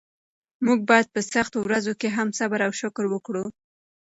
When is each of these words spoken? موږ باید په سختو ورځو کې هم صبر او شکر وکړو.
موږ 0.65 0.79
باید 0.89 1.07
په 1.13 1.19
سختو 1.33 1.57
ورځو 1.63 1.93
کې 1.99 2.07
هم 2.17 2.27
صبر 2.39 2.59
او 2.67 2.71
شکر 2.81 3.05
وکړو. 3.09 3.45